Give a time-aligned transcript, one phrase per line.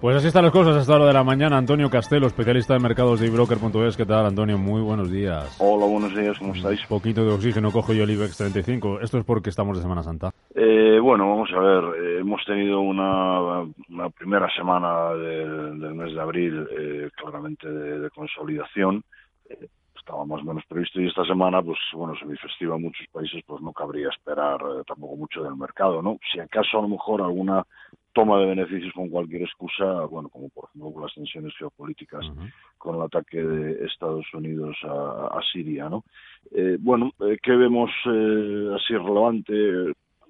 [0.00, 1.58] Pues así están las cosas hasta la hora de la mañana.
[1.58, 3.96] Antonio Castelo, especialista de mercados de ebroker.es.
[3.96, 4.56] ¿Qué tal, Antonio?
[4.56, 5.56] Muy buenos días.
[5.58, 6.80] Hola, buenos días, ¿cómo estáis?
[6.82, 9.00] Un poquito de oxígeno cojo yo el IBEX 35.
[9.00, 10.30] Esto es porque estamos de Semana Santa.
[10.54, 11.84] Eh, bueno, vamos a ver.
[12.00, 17.98] Eh, hemos tenido una, una primera semana del, del mes de abril eh, claramente de,
[17.98, 19.02] de consolidación.
[19.50, 19.66] Eh,
[20.08, 23.60] estaba más o menos previsto y esta semana, pues bueno, semifestiva en muchos países, pues
[23.60, 26.18] no cabría esperar eh, tampoco mucho del mercado, ¿no?
[26.32, 27.66] Si acaso a lo mejor alguna
[28.18, 32.32] toma de beneficios con cualquier excusa, bueno, como por ejemplo con las tensiones geopolíticas, uh
[32.32, 32.52] -huh.
[32.76, 36.02] con el ataque de Estados Unidos a, a Siria, ¿no?
[36.50, 39.54] Eh, bueno, eh, ¿qué vemos eh, así relevante?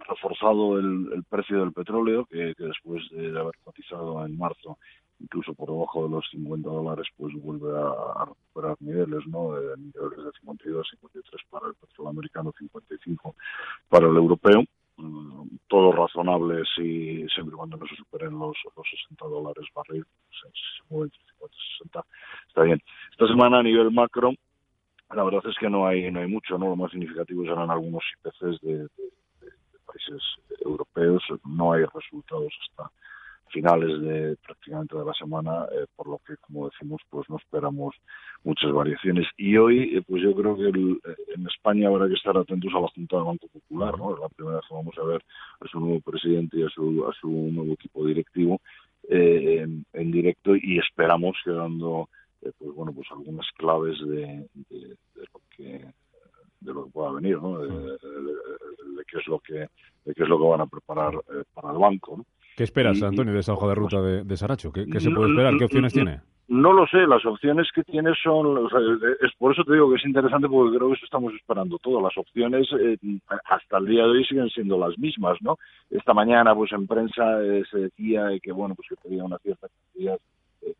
[0.06, 4.76] Reforzado el, el, precio del petróleo, que, que después de, haber cotizado en marzo
[5.20, 9.52] incluso por debajo de los 50 dólares, pues vuelve a, a recuperar niveles, ¿no?
[9.54, 13.34] De niveles de 52, 53 para el petróleo americano, 55
[13.88, 14.62] para el europeo.
[16.18, 20.82] Razonable si siempre y cuando no se superen los, los 60 dólares barril, se, se
[20.90, 22.04] mueve entre 50 y 60,
[22.48, 22.82] está bien.
[23.12, 24.32] Esta semana a nivel macro,
[25.14, 26.66] la verdad es que no hay no hay mucho, ¿no?
[26.66, 30.22] Lo más significativo serán algunos IPCs de, de países
[30.64, 32.90] europeos, no hay resultados hasta
[33.50, 37.94] finales de prácticamente de la semana, eh, por lo que, como decimos, pues no esperamos
[38.44, 39.26] muchas variaciones.
[39.36, 42.72] Y hoy, eh, pues yo creo que el, eh, en España habrá que estar atentos
[42.74, 44.14] a la Junta del Banco Popular, ¿no?
[44.14, 45.22] Es la primera vez que vamos a ver
[45.60, 48.60] a su nuevo presidente y a su, a su nuevo equipo directivo
[49.08, 52.08] eh, en, en, directo y esperamos que dando,
[52.42, 55.84] eh, pues bueno, pues algunas claves de, de, de lo que
[56.60, 57.58] de lo que pueda venir, ¿no?
[57.58, 59.54] De, de, de, qué es lo que
[60.04, 62.26] de qué es lo que van a preparar eh, para el banco, ¿no?
[62.56, 64.72] ¿Qué esperas, Antonio, de esa hoja de ruta de, de Saracho?
[64.72, 65.56] ¿Qué, ¿Qué, se puede esperar?
[65.56, 66.20] ¿Qué opciones tiene?
[66.48, 68.80] No lo sé, las opciones que tiene son, o sea,
[69.20, 72.00] es por eso te digo que es interesante porque creo que eso estamos esperando todo.
[72.00, 72.96] Las opciones eh,
[73.44, 75.58] hasta el día de hoy siguen siendo las mismas, ¿no?
[75.90, 79.68] Esta mañana, pues en prensa eh, se decía que bueno, pues que tenía una cierta
[79.68, 80.18] cantidad
[80.62, 80.74] eh,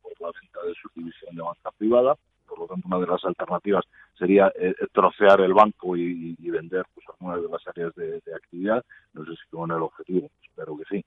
[0.00, 2.14] por la venta de su división de banca privada.
[2.46, 3.84] Por lo tanto, una de las alternativas
[4.16, 8.84] sería eh, trocear el banco y, vender pues algunas de las áreas de, de, actividad.
[9.12, 11.04] No sé si con el objetivo, espero que sí,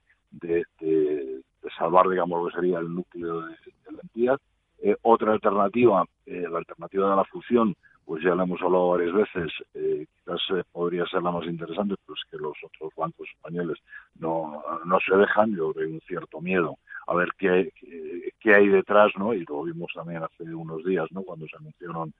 [1.90, 4.40] salvar, digamos, lo que sería el núcleo de, de la entidad.
[4.82, 7.74] Eh, otra alternativa, eh, la alternativa de la fusión,
[8.04, 11.96] pues ya la hemos hablado varias veces, eh, quizás eh, podría ser la más interesante,
[12.06, 13.78] pues que los otros bancos españoles
[14.18, 18.32] no, no se dejan, yo creo que hay un cierto miedo a ver qué, qué,
[18.40, 19.34] qué, hay detrás, ¿no?
[19.34, 21.22] Y lo vimos también hace unos días, ¿no?
[21.22, 22.12] Cuando se anunciaron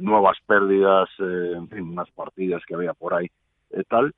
[0.00, 3.28] nuevas pérdidas, en fin, unas partidas que había por ahí,
[3.88, 4.12] tal.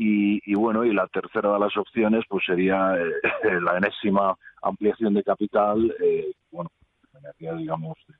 [0.00, 3.12] Y, y, bueno, y la tercera de las opciones, pues sería eh,
[3.60, 6.70] la enésima ampliación de capital, eh, bueno,
[7.18, 8.14] energía, digamos, de,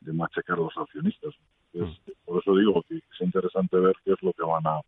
[0.00, 1.34] de machacar los accionistas.
[1.74, 2.10] Entonces, mm.
[2.24, 4.80] Por eso digo que es interesante ver qué es lo que van a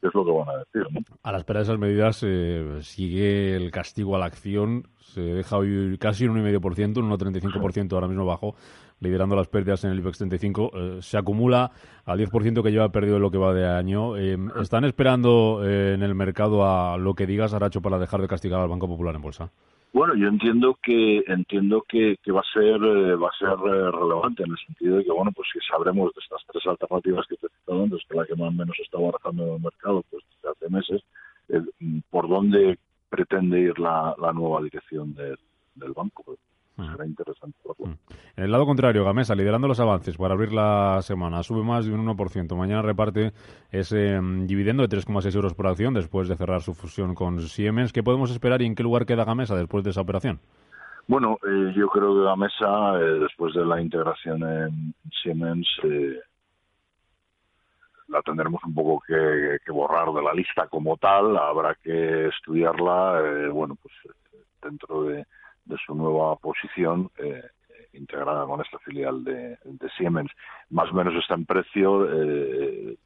[0.00, 0.86] qué es lo que van a decir.
[0.92, 1.00] ¿no?
[1.22, 5.56] A la espera de esas medidas eh, sigue el castigo a la acción, se deja
[5.56, 8.54] hoy casi un 1,5%, un 1,35% ahora mismo bajo,
[9.00, 10.70] liderando las pérdidas en el IBEX 35.
[10.74, 11.70] Eh, se acumula
[12.04, 14.16] al 10% que lleva perdido en lo que va de año.
[14.16, 18.28] Eh, ¿Están esperando eh, en el mercado a lo que digas, Aracho, para dejar de
[18.28, 19.50] castigar al Banco Popular en bolsa?
[19.96, 23.90] Bueno, yo entiendo que entiendo que, que va a ser eh, va a ser eh,
[23.90, 27.36] relevante en el sentido de que bueno, pues si sabremos de estas tres alternativas que
[27.36, 30.04] te he citado antes, que la que más o menos está barajando en el mercado
[30.10, 31.02] pues desde hace meses,
[32.10, 32.78] por dónde
[33.08, 35.34] pretende ir la, la nueva dirección de,
[35.76, 36.36] del banco.
[36.76, 37.96] Será interesante verlo.
[38.36, 41.92] En el lado contrario, Gamesa, liderando los avances para abrir la semana, sube más de
[41.92, 42.54] un 1%.
[42.54, 43.32] Mañana reparte
[43.70, 47.92] ese um, dividendo de 3,6 euros por acción después de cerrar su fusión con Siemens.
[47.92, 50.40] ¿Qué podemos esperar y en qué lugar queda Gamesa después de esa operación?
[51.08, 56.20] Bueno, eh, yo creo que Gamesa, eh, después de la integración en Siemens, eh,
[58.08, 61.36] la tendremos un poco que, que, borrar de la lista como tal.
[61.36, 63.94] Habrá que estudiarla, eh, bueno, pues
[64.62, 65.26] dentro de
[65.66, 67.42] de su nueva posición eh,
[67.92, 70.30] integrada con esta filial de, de, Siemens.
[70.70, 72.08] Más o menos está en precio.
[72.10, 72.96] Eh,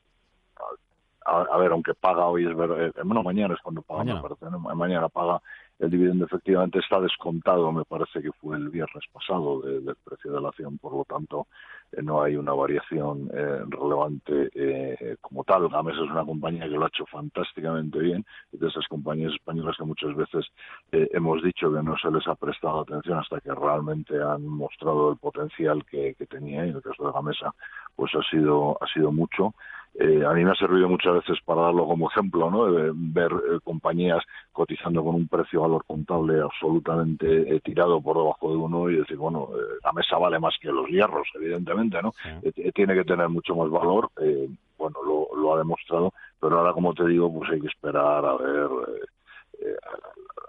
[1.26, 4.22] a, a, ver, aunque paga hoy es ver, eh, bueno, mañana es cuando paga, mañana.
[4.22, 4.58] Parece, ¿no?
[4.58, 5.40] mañana paga
[5.80, 10.30] el dividendo efectivamente está descontado, me parece que fue el viernes pasado de, del precio
[10.30, 11.46] de la acción, por lo tanto
[11.92, 15.68] eh, no hay una variación eh, relevante eh, como tal.
[15.70, 19.76] Gamesa es una compañía que lo ha hecho fantásticamente bien, y de esas compañías españolas
[19.78, 20.46] que muchas veces
[20.92, 25.10] eh, hemos dicho que no se les ha prestado atención hasta que realmente han mostrado
[25.10, 27.54] el potencial que, que tenía, y en el caso de Gamesa
[27.96, 29.54] pues ha sido, ha sido mucho.
[30.02, 32.72] Eh, a mí me ha servido muchas veces para darlo como ejemplo, ¿no?
[32.72, 38.50] De ver eh, compañías cotizando con un precio valor contable absolutamente eh, tirado por debajo
[38.50, 42.14] de uno y decir, bueno, eh, la mesa vale más que los hierros, evidentemente, ¿no?
[42.22, 42.72] Sí.
[42.72, 44.48] Tiene que tener mucho más valor, eh,
[44.78, 48.36] bueno, lo, lo, ha demostrado, pero ahora, como te digo, pues hay que esperar a
[48.38, 48.68] ver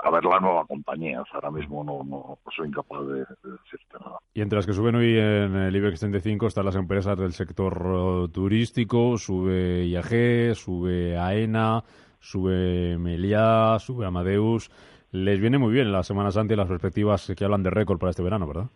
[0.03, 1.23] a ver la nueva compañía.
[1.31, 4.17] ahora mismo no, no soy incapaz de, decirte nada.
[4.33, 7.81] Y entre las que suben hoy en el IBEX 35 están las empresas del sector
[7.85, 11.83] eh, turístico, sube IAG, sube AENA,
[12.19, 14.71] sube Meliá, sube Amadeus.
[15.11, 18.11] Les viene muy bien la Semana Santa y las perspectivas que hablan de récord para
[18.11, 18.67] este verano, ¿verdad?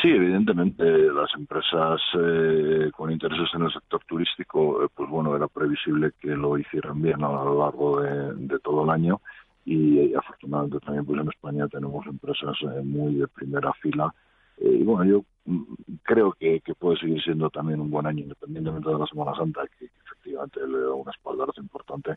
[0.00, 5.48] Sí, evidentemente las empresas eh, con intereses en el sector turístico, eh, pues bueno, era
[5.48, 9.20] previsible que lo hicieran bien a lo largo de, todo el año
[9.64, 14.12] y, afortunadamente también pues en España tenemos empresas eh, muy de primera fila
[14.58, 15.62] y bueno, yo mm,
[16.02, 19.86] creo que, puede seguir siendo también un buen año independientemente de la Semana Santa, que,
[20.04, 22.10] efectivamente le da un espaldarazo importante,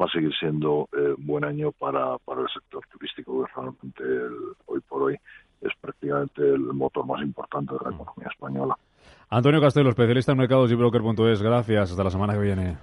[0.00, 4.02] va a seguir siendo un buen año para, para el sector turístico, que realmente
[4.66, 5.16] hoy por hoy
[5.60, 8.76] es prácticamente el motor más importante de la economía española.
[9.28, 11.42] Antonio Castelo, especialista en mercados y broker.es.
[11.42, 11.90] Gracias.
[11.90, 12.76] Hasta la semana que viene.